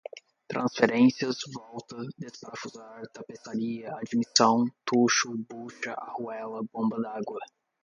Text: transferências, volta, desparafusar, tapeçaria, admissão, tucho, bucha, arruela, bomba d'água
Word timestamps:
transferências, 0.47 1.37
volta, 1.53 1.95
desparafusar, 2.17 3.03
tapeçaria, 3.13 3.93
admissão, 3.97 4.65
tucho, 4.83 5.31
bucha, 5.47 5.91
arruela, 5.93 6.63
bomba 6.73 6.99
d'água 6.99 7.39